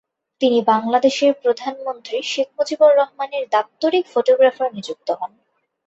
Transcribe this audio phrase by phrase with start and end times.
[0.41, 5.31] তিনি বাংলাদেশের প্রধানমন্ত্রী শেখ মুজিবুর রহমানের দাপ্তরিক ফটোগ্রাফার নিযুক্ত হন।